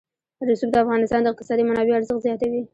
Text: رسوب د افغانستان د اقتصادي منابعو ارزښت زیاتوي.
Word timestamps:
رسوب 0.49 0.69
د 0.71 0.75
افغانستان 0.83 1.19
د 1.23 1.27
اقتصادي 1.29 1.63
منابعو 1.65 1.97
ارزښت 1.99 2.21
زیاتوي. 2.25 2.61